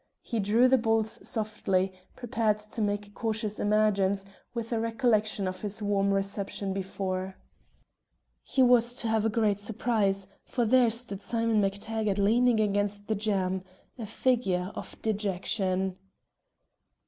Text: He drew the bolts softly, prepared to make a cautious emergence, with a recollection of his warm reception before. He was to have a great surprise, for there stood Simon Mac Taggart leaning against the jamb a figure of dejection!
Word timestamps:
He 0.23 0.39
drew 0.39 0.67
the 0.67 0.79
bolts 0.79 1.29
softly, 1.29 1.93
prepared 2.15 2.57
to 2.57 2.81
make 2.81 3.05
a 3.05 3.11
cautious 3.11 3.59
emergence, 3.59 4.25
with 4.51 4.73
a 4.73 4.79
recollection 4.79 5.47
of 5.47 5.61
his 5.61 5.79
warm 5.79 6.11
reception 6.11 6.73
before. 6.73 7.35
He 8.41 8.63
was 8.63 8.95
to 8.95 9.07
have 9.07 9.25
a 9.25 9.29
great 9.29 9.59
surprise, 9.59 10.27
for 10.43 10.65
there 10.65 10.89
stood 10.89 11.21
Simon 11.21 11.61
Mac 11.61 11.73
Taggart 11.73 12.17
leaning 12.17 12.59
against 12.59 13.05
the 13.05 13.13
jamb 13.15 13.61
a 13.99 14.07
figure 14.07 14.71
of 14.73 14.99
dejection! 15.03 15.97